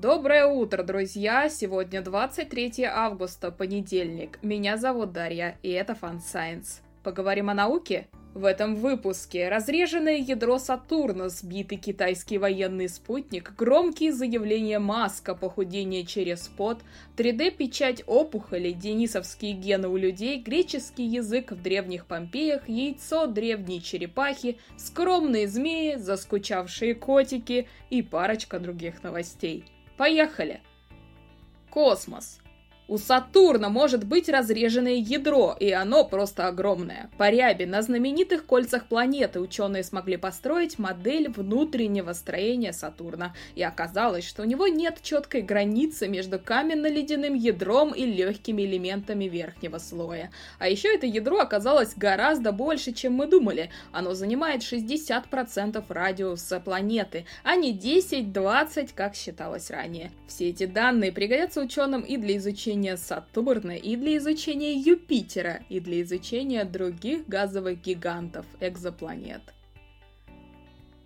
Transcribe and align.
Доброе 0.00 0.46
утро, 0.46 0.84
друзья! 0.84 1.48
Сегодня 1.48 2.02
23 2.02 2.84
августа, 2.84 3.50
понедельник. 3.50 4.38
Меня 4.42 4.76
зовут 4.76 5.10
Дарья, 5.10 5.58
и 5.64 5.70
это 5.70 5.98
Fun 6.00 6.20
Science. 6.20 6.82
Поговорим 7.02 7.50
о 7.50 7.54
науке? 7.54 8.06
В 8.32 8.44
этом 8.44 8.76
выпуске 8.76 9.48
разреженное 9.48 10.18
ядро 10.18 10.60
Сатурна, 10.60 11.28
сбитый 11.30 11.78
китайский 11.78 12.38
военный 12.38 12.88
спутник, 12.88 13.54
громкие 13.58 14.12
заявления 14.12 14.78
Маска, 14.78 15.34
похудение 15.34 16.06
через 16.06 16.46
пот, 16.46 16.78
3D-печать 17.16 18.04
опухоли, 18.06 18.70
денисовские 18.70 19.54
гены 19.54 19.88
у 19.88 19.96
людей, 19.96 20.40
греческий 20.40 21.06
язык 21.06 21.50
в 21.50 21.60
древних 21.60 22.06
Помпеях, 22.06 22.68
яйцо 22.68 23.26
древней 23.26 23.82
черепахи, 23.82 24.58
скромные 24.76 25.48
змеи, 25.48 25.96
заскучавшие 25.96 26.94
котики 26.94 27.66
и 27.90 28.02
парочка 28.02 28.60
других 28.60 29.02
новостей. 29.02 29.64
Поехали! 29.98 30.62
Космос. 31.70 32.38
У 32.90 32.96
Сатурна 32.96 33.68
может 33.68 34.04
быть 34.04 34.30
разреженное 34.30 34.94
ядро, 34.94 35.54
и 35.60 35.70
оно 35.72 36.04
просто 36.04 36.46
огромное. 36.46 37.10
По 37.18 37.28
рябе 37.28 37.66
на 37.66 37.82
знаменитых 37.82 38.46
кольцах 38.46 38.86
планеты 38.86 39.40
ученые 39.40 39.84
смогли 39.84 40.16
построить 40.16 40.78
модель 40.78 41.28
внутреннего 41.28 42.14
строения 42.14 42.72
Сатурна, 42.72 43.34
и 43.54 43.62
оказалось, 43.62 44.26
что 44.26 44.40
у 44.40 44.46
него 44.46 44.68
нет 44.68 45.02
четкой 45.02 45.42
границы 45.42 46.08
между 46.08 46.38
каменно-ледяным 46.38 47.34
ядром 47.34 47.92
и 47.92 48.06
легкими 48.06 48.62
элементами 48.62 49.26
верхнего 49.26 49.76
слоя. 49.76 50.30
А 50.58 50.66
еще 50.66 50.94
это 50.94 51.04
ядро 51.04 51.40
оказалось 51.40 51.92
гораздо 51.94 52.52
больше, 52.52 52.92
чем 52.92 53.12
мы 53.12 53.26
думали. 53.26 53.68
Оно 53.92 54.14
занимает 54.14 54.62
60% 54.62 55.84
радиуса 55.90 56.58
планеты, 56.58 57.26
а 57.44 57.54
не 57.54 57.76
10-20, 57.76 58.92
как 58.94 59.14
считалось 59.14 59.70
ранее. 59.70 60.10
Все 60.26 60.48
эти 60.48 60.64
данные 60.64 61.12
пригодятся 61.12 61.60
ученым 61.60 62.00
и 62.00 62.16
для 62.16 62.38
изучения 62.38 62.77
изучения 62.78 62.96
Сатурна, 62.96 63.76
и 63.76 63.96
для 63.96 64.16
изучения 64.18 64.74
Юпитера, 64.74 65.62
и 65.68 65.80
для 65.80 66.02
изучения 66.02 66.64
других 66.64 67.26
газовых 67.26 67.80
гигантов, 67.80 68.46
экзопланет. 68.60 69.42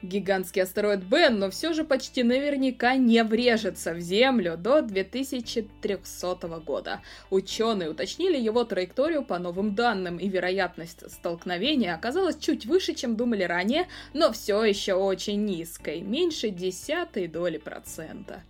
Гигантский 0.03 0.63
астероид 0.63 1.05
Бен, 1.05 1.39
но 1.39 1.49
все 1.49 1.73
же 1.73 1.85
почти 1.85 2.25
наверняка 2.25 2.97
не 2.97 3.23
врежется 3.23 3.95
в 3.95 4.01
Землю 4.01 4.57
до 4.57 4.83
2300 4.83 6.49
года. 6.67 7.01
Ученые 7.31 7.91
уточнили 7.91 8.37
его 8.37 8.65
траекторию 8.65 9.25
по 9.25 9.39
новым 9.39 9.77
данным, 9.77 10.17
и 10.19 10.29
вероятность 10.29 11.09
столкновения 11.09 11.95
оказалась 11.95 12.37
чуть 12.37 12.67
выше, 12.67 12.95
чем 12.95 13.15
думали 13.15 13.45
ранее, 13.45 13.87
но 14.13 14.33
все 14.33 14.65
еще 14.65 14.95
очень 14.95 15.45
низкой, 15.45 16.01
меньше 16.01 16.51
десятой 16.51 17.29
доли 17.29 17.59
процента. 17.59 18.43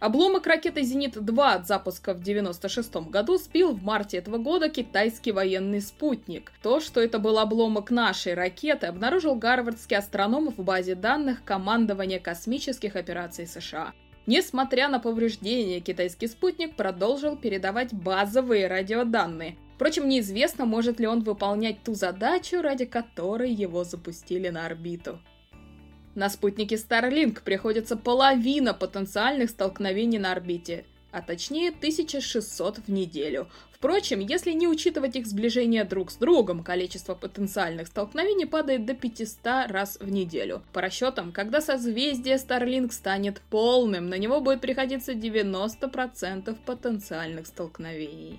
Обломок 0.00 0.46
ракеты 0.46 0.82
«Зенит-2» 0.82 1.52
от 1.52 1.66
запуска 1.66 2.12
в 2.12 2.22
96 2.22 2.96
году 3.08 3.38
сбил 3.38 3.72
в 3.72 3.82
марте 3.82 4.18
этого 4.18 4.38
года 4.38 4.68
китайский 4.68 5.32
военный 5.32 5.80
спутник. 5.80 6.52
То, 6.62 6.80
что 6.80 7.00
это 7.00 7.18
был 7.18 7.38
обломок 7.38 7.90
нашей 7.90 8.34
ракеты, 8.34 8.86
обнаружил 8.86 9.34
гарвардский 9.34 9.96
астроном 9.96 10.50
в 10.50 10.58
базе 10.62 10.94
данных 10.94 11.42
Командования 11.44 12.18
космических 12.18 12.96
операций 12.96 13.46
США. 13.46 13.94
Несмотря 14.26 14.88
на 14.88 15.00
повреждения, 15.00 15.80
китайский 15.80 16.26
спутник 16.26 16.76
продолжил 16.76 17.36
передавать 17.36 17.92
базовые 17.92 18.66
радиоданные. 18.66 19.56
Впрочем, 19.76 20.08
неизвестно, 20.08 20.66
может 20.66 20.98
ли 21.00 21.06
он 21.06 21.22
выполнять 21.22 21.82
ту 21.82 21.94
задачу, 21.94 22.62
ради 22.62 22.84
которой 22.84 23.52
его 23.52 23.84
запустили 23.84 24.48
на 24.48 24.66
орбиту. 24.66 25.18
На 26.14 26.30
спутнике 26.30 26.76
Starlink 26.76 27.42
приходится 27.42 27.96
половина 27.96 28.72
потенциальных 28.72 29.50
столкновений 29.50 30.18
на 30.18 30.30
орбите, 30.30 30.84
а 31.10 31.20
точнее 31.20 31.70
1600 31.70 32.78
в 32.86 32.88
неделю. 32.88 33.48
Впрочем, 33.72 34.20
если 34.20 34.52
не 34.52 34.68
учитывать 34.68 35.16
их 35.16 35.26
сближение 35.26 35.82
друг 35.82 36.12
с 36.12 36.14
другом, 36.14 36.62
количество 36.62 37.16
потенциальных 37.16 37.88
столкновений 37.88 38.46
падает 38.46 38.86
до 38.86 38.94
500 38.94 39.66
раз 39.66 39.98
в 40.00 40.08
неделю. 40.08 40.62
По 40.72 40.80
расчетам, 40.80 41.32
когда 41.32 41.60
созвездие 41.60 42.36
Starlink 42.36 42.92
станет 42.92 43.40
полным, 43.50 44.08
на 44.08 44.16
него 44.16 44.40
будет 44.40 44.60
приходиться 44.60 45.14
90% 45.14 46.56
потенциальных 46.64 47.48
столкновений. 47.48 48.38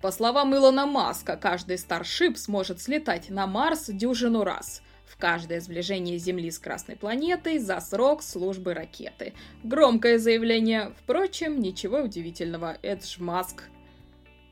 По 0.00 0.10
словам 0.10 0.56
Илона 0.56 0.86
Маска, 0.86 1.36
каждый 1.36 1.76
Starship 1.76 2.36
сможет 2.36 2.80
слетать 2.80 3.28
на 3.28 3.46
Марс 3.46 3.88
дюжину 3.88 4.44
раз– 4.44 4.80
в 5.10 5.16
каждое 5.16 5.60
сближение 5.60 6.18
Земли 6.18 6.50
с 6.50 6.58
Красной 6.58 6.94
планетой 6.94 7.58
за 7.58 7.80
срок 7.80 8.22
службы 8.22 8.74
ракеты. 8.74 9.34
Громкое 9.64 10.18
заявление, 10.18 10.92
впрочем, 11.02 11.60
ничего 11.60 11.98
удивительного, 11.98 12.78
это 12.82 13.04
ж 13.04 13.18
Маск. 13.18 13.64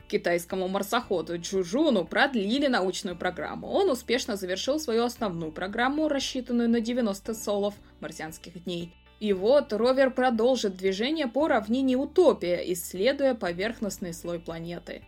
Китайскому 0.09 0.69
марсоходу 0.69 1.39
Джужуну 1.39 2.05
продлили 2.05 2.67
научную 2.67 3.17
программу. 3.17 3.69
Он 3.69 3.91
успешно 3.91 4.37
завершил 4.37 4.81
свою 4.81 5.05
основную 5.05 5.53
программу, 5.53 6.09
рассчитанную 6.09 6.69
на 6.69 6.81
90 6.81 7.35
солов 7.35 7.75
марсианских 8.01 8.65
дней. 8.65 8.93
И 9.21 9.33
вот 9.33 9.73
ровер 9.73 10.11
продолжит 10.11 10.77
движение 10.77 11.27
по 11.27 11.49
равнине 11.49 11.97
Утопия, 11.97 12.57
исследуя 12.73 13.35
поверхностный 13.35 14.15
слой 14.15 14.41
планеты. 14.41 15.03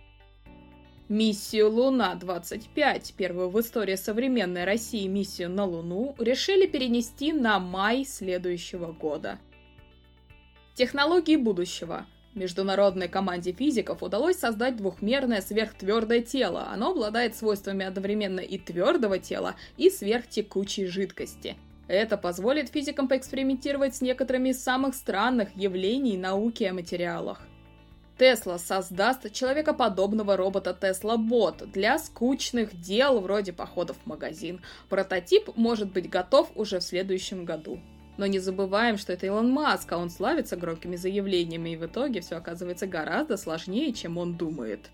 Миссию 1.10 1.72
«Луна-25», 1.72 3.15
первую 3.16 3.50
в 3.50 3.60
истории 3.60 3.97
современной 3.97 4.62
России 4.62 5.09
миссию 5.09 5.50
на 5.50 5.65
Луну, 5.65 6.15
решили 6.21 6.69
перенести 6.69 7.32
на 7.32 7.59
май 7.59 8.04
следующего 8.04 8.93
года. 8.93 9.41
Технологии 10.76 11.34
будущего. 11.34 12.06
Международной 12.37 13.09
команде 13.09 13.50
физиков 13.50 14.04
удалось 14.04 14.37
создать 14.37 14.76
двухмерное 14.76 15.41
сверхтвердое 15.41 16.20
тело. 16.20 16.69
Оно 16.72 16.93
обладает 16.93 17.34
свойствами 17.34 17.84
одновременно 17.84 18.38
и 18.38 18.56
твердого 18.56 19.19
тела, 19.19 19.56
и 19.76 19.91
сверхтекучей 19.91 20.87
жидкости. 20.87 21.56
Это 21.88 22.19
позволит 22.19 22.69
физикам 22.69 23.09
поэкспериментировать 23.09 23.97
с 23.97 24.00
некоторыми 24.00 24.50
из 24.50 24.62
самых 24.62 24.94
странных 24.94 25.56
явлений 25.56 26.16
науки 26.16 26.62
о 26.62 26.72
материалах. 26.72 27.50
Тесла 28.20 28.58
создаст 28.58 29.32
человекоподобного 29.32 30.36
робота 30.36 30.76
Tesla 30.78 31.16
Bot 31.16 31.64
для 31.72 31.98
скучных 31.98 32.78
дел 32.78 33.19
вроде 33.20 33.54
походов 33.54 33.97
в 34.04 34.06
магазин. 34.06 34.60
Прототип 34.91 35.56
может 35.56 35.91
быть 35.91 36.10
готов 36.10 36.50
уже 36.54 36.81
в 36.81 36.82
следующем 36.82 37.47
году. 37.47 37.81
Но 38.19 38.26
не 38.26 38.38
забываем, 38.38 38.98
что 38.98 39.14
это 39.14 39.25
Илон 39.25 39.50
Маск, 39.50 39.91
а 39.92 39.97
он 39.97 40.10
славится 40.10 40.58
громкими 40.58 40.97
заявлениями, 40.97 41.70
и 41.70 41.76
в 41.76 41.86
итоге 41.86 42.20
все 42.20 42.36
оказывается 42.36 42.86
гораздо 42.86 43.38
сложнее, 43.38 43.91
чем 43.94 44.19
он 44.19 44.37
думает. 44.37 44.91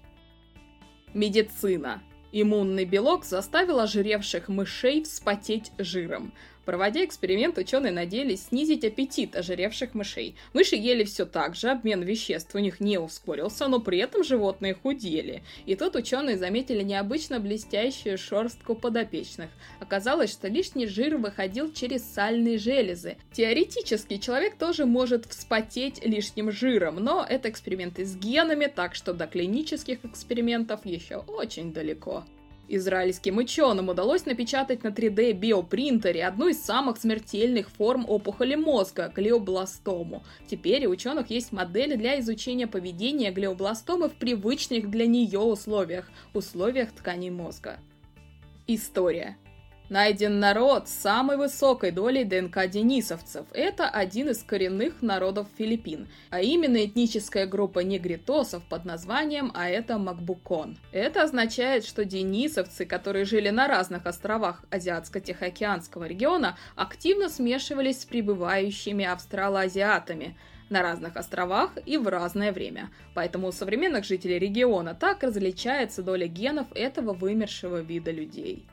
Медицина. 1.12 2.00
Иммунный 2.30 2.84
белок 2.84 3.24
заставил 3.24 3.80
ожиревших 3.80 4.46
мышей 4.46 5.02
вспотеть 5.02 5.72
жиром. 5.78 6.32
Проводя 6.66 7.04
эксперимент, 7.04 7.56
ученые 7.58 7.92
надеялись 7.92 8.46
снизить 8.46 8.84
аппетит 8.84 9.36
ожиревших 9.36 9.94
мышей. 9.94 10.34
Мыши 10.52 10.74
ели 10.74 11.04
все 11.04 11.24
так 11.24 11.54
же, 11.54 11.70
обмен 11.70 12.02
веществ 12.02 12.56
у 12.56 12.58
них 12.58 12.80
не 12.80 12.98
ускорился, 12.98 13.68
но 13.68 13.78
при 13.78 13.98
этом 13.98 14.24
животные 14.24 14.74
худели. 14.74 15.44
И 15.64 15.76
тут 15.76 15.94
ученые 15.94 16.36
заметили 16.36 16.82
необычно 16.82 17.38
блестящую 17.38 18.18
шерстку 18.18 18.74
подопечных. 18.74 19.48
Оказалось, 19.78 20.32
что 20.32 20.48
лишний 20.48 20.88
жир 20.88 21.18
выходил 21.18 21.72
через 21.72 22.02
сальные 22.02 22.58
железы. 22.58 23.16
Теоретически 23.32 24.16
человек 24.16 24.56
тоже 24.56 24.86
может 24.86 25.24
вспотеть 25.26 26.04
лишним 26.04 26.50
жиром, 26.50 26.96
но 26.96 27.24
это 27.24 27.48
эксперименты 27.48 28.04
с 28.04 28.16
генами, 28.16 28.66
так 28.66 28.96
что 28.96 29.12
до 29.12 29.28
клинических 29.28 30.04
экспериментов 30.04 30.84
еще 30.84 31.18
очень 31.18 31.72
далеко. 31.72 32.24
Израильским 32.68 33.36
ученым 33.36 33.88
удалось 33.88 34.26
напечатать 34.26 34.82
на 34.82 34.88
3D 34.88 35.32
биопринтере 35.32 36.26
одну 36.26 36.48
из 36.48 36.60
самых 36.60 36.96
смертельных 36.96 37.70
форм 37.70 38.04
опухоли 38.08 38.56
мозга– 38.56 39.12
глиобластому. 39.14 40.24
Теперь 40.48 40.86
у 40.86 40.90
ученых 40.90 41.30
есть 41.30 41.52
модели 41.52 41.94
для 41.94 42.18
изучения 42.18 42.66
поведения 42.66 43.30
глиобластомы 43.30 44.08
в 44.08 44.14
привычных 44.14 44.90
для 44.90 45.06
нее 45.06 45.38
условиях– 45.38 46.10
условиях 46.34 46.90
тканей 46.92 47.30
мозга. 47.30 47.78
История. 48.66 49.36
Найден 49.88 50.40
народ 50.40 50.88
с 50.88 50.94
самой 50.94 51.36
высокой 51.36 51.92
долей 51.92 52.24
ДНК 52.24 52.66
денисовцев. 52.66 53.46
Это 53.52 53.88
один 53.88 54.30
из 54.30 54.42
коренных 54.42 55.00
народов 55.00 55.46
Филиппин, 55.56 56.08
а 56.30 56.40
именно 56.40 56.84
этническая 56.84 57.46
группа 57.46 57.80
негритосов 57.80 58.64
под 58.64 58.84
названием 58.84 59.52
Аэта 59.54 59.96
Макбукон. 59.98 60.76
Это 60.90 61.22
означает, 61.22 61.84
что 61.84 62.04
денисовцы, 62.04 62.84
которые 62.84 63.24
жили 63.24 63.50
на 63.50 63.68
разных 63.68 64.06
островах 64.06 64.64
Азиатско-Тихоокеанского 64.72 66.08
региона, 66.08 66.58
активно 66.74 67.28
смешивались 67.28 68.00
с 68.00 68.06
прибывающими 68.06 69.04
австралоазиатами 69.04 70.36
на 70.68 70.82
разных 70.82 71.16
островах 71.16 71.70
и 71.86 71.96
в 71.96 72.08
разное 72.08 72.50
время. 72.50 72.90
Поэтому 73.14 73.46
у 73.46 73.52
современных 73.52 74.04
жителей 74.04 74.40
региона 74.40 74.96
так 74.98 75.22
различается 75.22 76.02
доля 76.02 76.26
генов 76.26 76.66
этого 76.74 77.12
вымершего 77.12 77.82
вида 77.82 78.10
людей. 78.10 78.66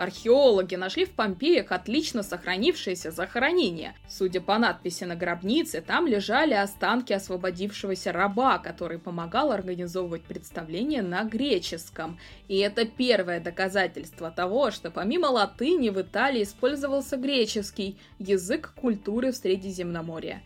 Археологи 0.00 0.76
нашли 0.76 1.04
в 1.04 1.10
Помпеях 1.10 1.72
отлично 1.72 2.22
сохранившееся 2.22 3.10
захоронение. 3.10 3.92
Судя 4.08 4.40
по 4.40 4.56
надписи 4.56 5.04
на 5.04 5.14
гробнице, 5.14 5.82
там 5.82 6.06
лежали 6.06 6.54
останки 6.54 7.12
освободившегося 7.12 8.10
раба, 8.10 8.58
который 8.58 8.98
помогал 8.98 9.52
организовывать 9.52 10.22
представления 10.22 11.02
на 11.02 11.24
греческом. 11.24 12.18
И 12.48 12.56
это 12.60 12.86
первое 12.86 13.40
доказательство 13.40 14.30
того, 14.30 14.70
что 14.70 14.90
помимо 14.90 15.26
латыни 15.26 15.90
в 15.90 16.00
Италии 16.00 16.44
использовался 16.44 17.18
греческий 17.18 17.98
язык 18.18 18.72
культуры 18.74 19.32
в 19.32 19.36
Средиземноморье. 19.36 20.42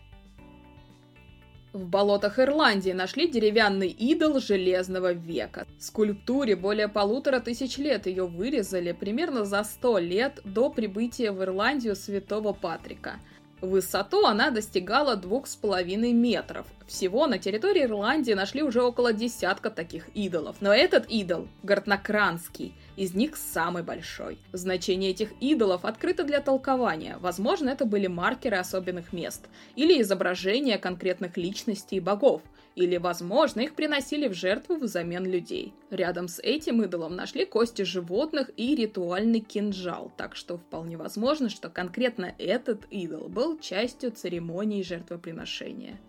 В 1.75 1.87
болотах 1.87 2.39
Ирландии 2.39 2.91
нашли 2.91 3.29
деревянный 3.29 3.89
идол 3.89 4.39
Железного 4.39 5.11
века. 5.11 5.67
Скульптуре 5.77 6.55
более 6.55 6.87
полутора 6.87 7.41
тысяч 7.41 7.77
лет 7.77 8.07
ее 8.07 8.25
вырезали 8.25 8.93
примерно 8.93 9.43
за 9.43 9.61
сто 9.65 9.97
лет 9.97 10.39
до 10.45 10.69
прибытия 10.69 11.33
в 11.33 11.43
Ирландию 11.43 11.97
святого 11.97 12.53
Патрика– 12.53 13.19
высоту 13.61 14.25
она 14.25 14.51
достигала 14.51 15.15
двух 15.15 15.47
с 15.47 15.55
половиной 15.55 16.13
метров. 16.13 16.65
Всего 16.87 17.25
на 17.27 17.39
территории 17.39 17.83
Ирландии 17.83 18.33
нашли 18.33 18.61
уже 18.61 18.81
около 18.81 19.11
десятка 19.11 19.69
таких 19.69 20.09
идолов. 20.09 20.57
Но 20.59 20.73
этот 20.73 21.09
идол, 21.09 21.47
Гартнакранский, 21.63 22.73
из 22.95 23.13
них 23.13 23.35
самый 23.35 23.83
большой. 23.83 24.37
Значение 24.53 25.11
этих 25.11 25.31
идолов 25.41 25.85
открыто 25.85 26.23
для 26.23 26.41
толкования. 26.41 27.17
Возможно, 27.19 27.69
это 27.69 27.85
были 27.85 28.07
маркеры 28.07 28.57
особенных 28.57 29.13
мест 29.13 29.45
или 29.75 30.01
изображения 30.01 30.77
конкретных 30.77 31.37
личностей 31.37 31.97
и 31.97 32.01
богов– 32.01 32.41
или, 32.75 32.97
возможно, 32.97 33.61
их 33.61 33.73
приносили 33.73 34.27
в 34.27 34.33
жертву 34.33 34.75
взамен 34.75 35.25
людей. 35.25 35.73
Рядом 35.89 36.27
с 36.27 36.39
этим 36.39 36.83
идолом 36.83 37.15
нашли 37.15 37.45
кости 37.45 37.83
животных 37.83 38.51
и 38.57 38.75
ритуальный 38.75 39.39
кинжал, 39.39 40.11
так 40.17 40.35
что 40.35 40.57
вполне 40.57 40.97
возможно, 40.97 41.49
что 41.49 41.69
конкретно 41.69 42.35
этот 42.37 42.85
идол 42.91 43.29
был 43.29 43.57
частью 43.59 44.11
церемонии 44.11 44.83
жертвоприношения. 44.83 45.99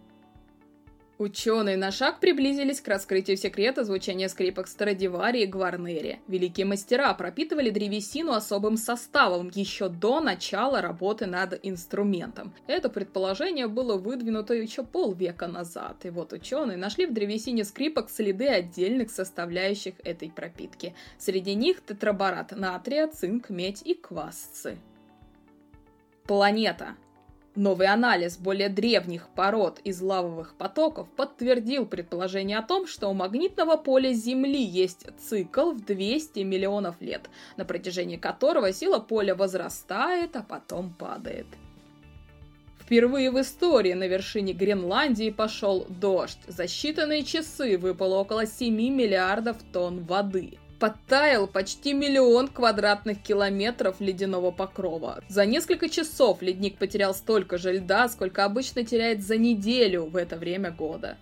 Ученые 1.18 1.78
на 1.78 1.92
шаг 1.92 2.20
приблизились 2.20 2.82
к 2.82 2.88
раскрытию 2.88 3.38
секрета 3.38 3.84
звучания 3.84 4.28
скрипок 4.28 4.68
Страдивари 4.68 5.44
и 5.44 5.46
Гварнери. 5.46 6.20
Великие 6.28 6.66
мастера 6.66 7.14
пропитывали 7.14 7.70
древесину 7.70 8.32
особым 8.32 8.76
составом 8.76 9.50
еще 9.54 9.88
до 9.88 10.20
начала 10.20 10.82
работы 10.82 11.24
над 11.24 11.58
инструментом. 11.62 12.52
Это 12.66 12.90
предположение 12.90 13.66
было 13.66 13.96
выдвинуто 13.96 14.52
еще 14.52 14.84
полвека 14.84 15.46
назад, 15.46 16.04
и 16.04 16.10
вот 16.10 16.34
ученые 16.34 16.76
нашли 16.76 17.06
в 17.06 17.14
древесине 17.14 17.64
скрипок 17.64 18.10
следы 18.10 18.48
отдельных 18.48 19.10
составляющих 19.10 19.94
этой 20.04 20.30
пропитки. 20.30 20.94
Среди 21.16 21.54
них 21.54 21.80
тетраборат 21.80 22.52
натрия, 22.52 23.08
цинк, 23.08 23.48
медь 23.48 23.80
и 23.86 23.94
квасцы. 23.94 24.76
Планета. 26.26 26.96
Новый 27.56 27.86
анализ 27.86 28.36
более 28.36 28.68
древних 28.68 29.30
пород 29.30 29.80
из 29.82 30.02
лавовых 30.02 30.54
потоков 30.56 31.08
подтвердил 31.16 31.86
предположение 31.86 32.58
о 32.58 32.62
том, 32.62 32.86
что 32.86 33.08
у 33.08 33.14
магнитного 33.14 33.78
поля 33.78 34.12
Земли 34.12 34.62
есть 34.62 35.06
цикл 35.18 35.70
в 35.70 35.82
200 35.82 36.40
миллионов 36.40 37.00
лет, 37.00 37.30
на 37.56 37.64
протяжении 37.64 38.18
которого 38.18 38.74
сила 38.74 38.98
поля 38.98 39.34
возрастает, 39.34 40.36
а 40.36 40.42
потом 40.42 40.92
падает. 40.92 41.46
Впервые 42.78 43.30
в 43.30 43.40
истории 43.40 43.94
на 43.94 44.06
вершине 44.06 44.52
Гренландии 44.52 45.30
пошел 45.30 45.86
дождь. 45.88 46.38
За 46.46 46.64
считанные 46.64 47.24
часы 47.24 47.78
выпало 47.78 48.16
около 48.16 48.46
7 48.46 48.74
миллиардов 48.74 49.56
тонн 49.72 50.04
воды 50.04 50.58
подтаял 50.78 51.46
почти 51.46 51.92
миллион 51.92 52.48
квадратных 52.48 53.22
километров 53.22 54.00
ледяного 54.00 54.50
покрова. 54.50 55.22
За 55.28 55.46
несколько 55.46 55.88
часов 55.88 56.42
ледник 56.42 56.76
потерял 56.76 57.14
столько 57.14 57.58
же 57.58 57.72
льда, 57.72 58.08
сколько 58.08 58.44
обычно 58.44 58.84
теряет 58.84 59.22
за 59.22 59.38
неделю 59.38 60.06
в 60.06 60.16
это 60.16 60.36
время 60.36 60.70
года. 60.70 61.16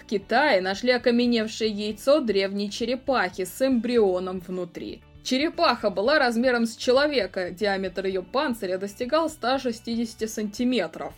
В 0.00 0.06
Китае 0.06 0.60
нашли 0.60 0.90
окаменевшее 0.90 1.70
яйцо 1.70 2.20
древней 2.20 2.70
черепахи 2.70 3.44
с 3.44 3.66
эмбрионом 3.66 4.40
внутри. 4.40 5.02
Черепаха 5.22 5.88
была 5.88 6.18
размером 6.18 6.66
с 6.66 6.76
человека, 6.76 7.50
диаметр 7.50 8.04
ее 8.04 8.22
панциря 8.22 8.76
достигал 8.76 9.30
160 9.30 10.28
сантиметров. 10.28 11.14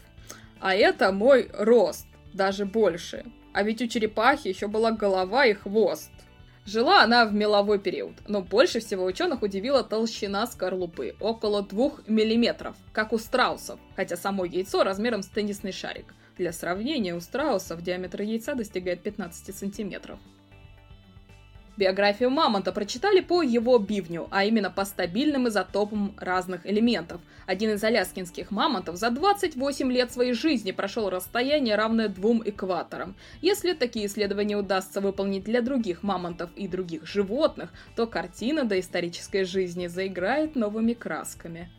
А 0.60 0.74
это 0.74 1.10
мой 1.10 1.50
рост, 1.52 2.06
даже 2.32 2.64
больше. 2.64 3.24
А 3.52 3.64
ведь 3.64 3.82
у 3.82 3.88
черепахи 3.88 4.48
еще 4.48 4.68
была 4.68 4.92
голова 4.92 5.46
и 5.46 5.54
хвост. 5.54 6.10
Жила 6.66 7.04
она 7.04 7.26
в 7.26 7.32
меловой 7.32 7.78
период, 7.78 8.14
но 8.26 8.42
больше 8.42 8.80
всего 8.80 9.04
ученых 9.04 9.42
удивила 9.42 9.84
толщина 9.84 10.48
скорлупы– 10.48 11.14
около 11.20 11.62
2 11.62 11.90
мм, 12.08 12.74
как 12.92 13.12
у 13.12 13.18
страусов, 13.18 13.78
хотя 13.94 14.16
само 14.16 14.44
яйцо 14.44 14.82
размером 14.82 15.22
с 15.22 15.28
теннисный 15.28 15.70
шарик. 15.70 16.12
Для 16.36 16.52
сравнения, 16.52 17.14
у 17.14 17.20
страусов 17.20 17.82
диаметр 17.82 18.22
яйца 18.22 18.56
достигает 18.56 19.00
15 19.02 19.56
сантиметров. 19.56 20.18
Биографию 21.76 22.30
Мамонта 22.30 22.72
прочитали 22.72 23.20
по 23.20 23.42
его 23.42 23.78
бивню, 23.78 24.28
а 24.30 24.44
именно 24.44 24.70
по 24.70 24.86
стабильным 24.86 25.48
изотопам 25.48 26.14
разных 26.16 26.66
элементов. 26.66 27.20
Один 27.44 27.72
из 27.72 27.84
аляскинских 27.84 28.50
мамонтов 28.50 28.96
за 28.96 29.10
28 29.10 29.92
лет 29.92 30.10
своей 30.10 30.32
жизни 30.32 30.72
прошел 30.72 31.10
расстояние, 31.10 31.76
равное 31.76 32.08
двум 32.08 32.42
экваторам. 32.44 33.14
Если 33.42 33.74
такие 33.74 34.06
исследования 34.06 34.56
удастся 34.56 35.02
выполнить 35.02 35.44
для 35.44 35.60
других 35.60 36.02
мамонтов 36.02 36.50
и 36.56 36.66
других 36.66 37.06
животных, 37.06 37.70
то 37.94 38.06
картина 38.06 38.64
доисторической 38.64 39.44
жизни 39.44 39.86
заиграет 39.86 40.56
новыми 40.56 40.94
красками. 40.94 41.70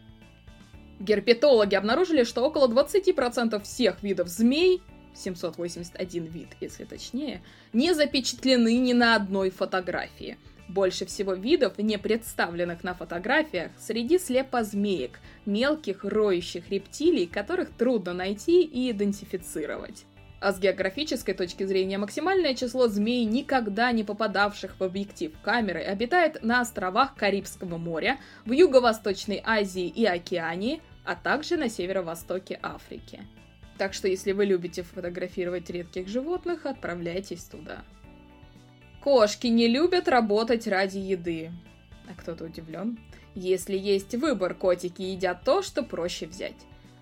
Герпетологи 1.00 1.76
обнаружили, 1.76 2.24
что 2.24 2.44
около 2.44 2.68
20% 2.68 3.62
всех 3.64 4.02
видов 4.04 4.28
змей 4.30 4.82
781 5.18 6.26
вид, 6.26 6.50
если 6.60 6.86
точнее, 6.86 7.42
не 7.74 7.94
запечатлены 7.94 8.78
ни 8.78 8.94
на 8.94 9.16
одной 9.16 9.50
фотографии. 9.50 10.38
Больше 10.68 11.06
всего 11.06 11.34
видов, 11.34 11.78
не 11.78 11.98
представленных 11.98 12.84
на 12.84 12.94
фотографиях, 12.94 13.72
среди 13.80 14.20
слепозмеек, 14.20 15.20
мелких 15.46 16.04
роющих 16.04 16.70
рептилий, 16.70 17.26
которых 17.26 17.72
трудно 17.72 18.14
найти 18.14 18.64
и 18.64 18.92
идентифицировать. 18.92 20.06
А 20.40 20.52
с 20.52 20.60
географической 20.60 21.34
точки 21.34 21.64
зрения 21.64 21.98
максимальное 21.98 22.54
число 22.54 22.88
змей, 22.88 23.26
никогда 23.26 23.92
не 23.92 24.04
попадавших 24.04 24.80
в 24.80 24.84
объектив 24.84 25.32
камеры, 25.42 25.82
обитает 25.82 26.44
на 26.44 26.62
островах 26.62 27.16
Карибского 27.16 27.78
моря, 27.78 28.20
в 28.46 28.52
Юго-Восточной 28.52 29.42
Азии 29.44 29.88
и 29.88 30.06
Океании, 30.06 30.82
а 31.06 31.16
также 31.16 31.58
на 31.58 31.70
северо-востоке 31.70 32.60
Африки. 32.62 33.22
Так 33.78 33.94
что 33.94 34.08
если 34.08 34.32
вы 34.32 34.46
любите 34.46 34.82
фотографировать 34.82 35.70
редких 35.70 36.08
животных, 36.08 36.66
отправляйтесь 36.66 37.44
туда. 37.44 37.84
Кошки 39.02 39.48
не 39.48 39.68
любят 39.68 40.08
работать 40.08 40.68
ради 40.68 40.98
еды. 40.98 41.52
А 42.10 42.20
кто-то 42.20 42.46
удивлен. 42.46 42.98
Если 43.36 43.78
есть 43.78 44.16
выбор, 44.16 44.56
котики 44.56 45.04
едят 45.04 45.44
то, 45.44 45.62
что 45.62 45.84
проще 45.84 46.26
взять. 46.26 46.56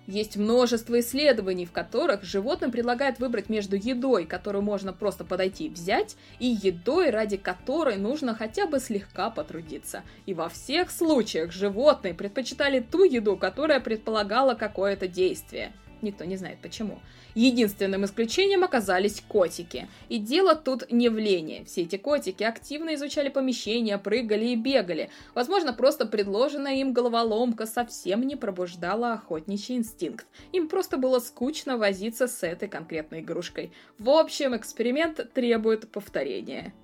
Есть 0.06 0.36
множество 0.36 1.00
исследований, 1.00 1.66
в 1.66 1.72
которых 1.72 2.22
животным 2.22 2.70
предлагают 2.70 3.18
выбрать 3.18 3.48
между 3.48 3.74
едой, 3.74 4.24
которую 4.24 4.62
можно 4.62 4.92
просто 4.92 5.24
подойти 5.24 5.66
и 5.66 5.70
взять, 5.70 6.16
и 6.38 6.46
едой, 6.46 7.10
ради 7.10 7.38
которой 7.38 7.96
нужно 7.96 8.34
хотя 8.34 8.68
бы 8.68 8.78
слегка 8.78 9.30
потрудиться. 9.30 10.02
И 10.26 10.34
во 10.34 10.48
всех 10.48 10.92
случаях 10.92 11.50
животные 11.50 12.14
предпочитали 12.14 12.78
ту 12.78 13.02
еду, 13.02 13.36
которая 13.36 13.80
предполагала 13.80 14.54
какое-то 14.54 15.08
действие– 15.08 15.72
Никто 16.02 16.24
не 16.24 16.36
знает 16.36 16.58
почему. 16.60 16.98
Единственным 17.34 18.04
исключением 18.04 18.64
оказались 18.64 19.22
котики. 19.26 19.88
И 20.08 20.18
дело 20.18 20.54
тут 20.54 20.90
не 20.90 21.08
в 21.08 21.18
лени. 21.18 21.64
Все 21.66 21.82
эти 21.82 21.96
котики 21.96 22.42
активно 22.42 22.94
изучали 22.94 23.28
помещения, 23.28 23.98
прыгали 23.98 24.46
и 24.46 24.56
бегали. 24.56 25.10
Возможно, 25.34 25.72
просто 25.72 26.06
предложенная 26.06 26.76
им 26.76 26.92
головоломка 26.92 27.66
совсем 27.66 28.22
не 28.22 28.36
пробуждала 28.36 29.14
охотничий 29.14 29.76
инстинкт. 29.76 30.26
Им 30.52 30.68
просто 30.68 30.96
было 30.96 31.18
скучно 31.18 31.76
возиться 31.76 32.26
с 32.26 32.42
этой 32.42 32.68
конкретной 32.68 33.20
игрушкой. 33.20 33.72
В 33.98 34.10
общем, 34.10 34.56
эксперимент 34.56 35.32
требует 35.32 35.90
повторения. 35.90 36.74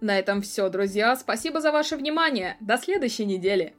На 0.00 0.18
этом 0.18 0.42
все, 0.42 0.68
друзья. 0.68 1.16
Спасибо 1.16 1.60
за 1.60 1.72
ваше 1.72 1.96
внимание. 1.96 2.56
До 2.60 2.76
следующей 2.76 3.24
недели. 3.24 3.74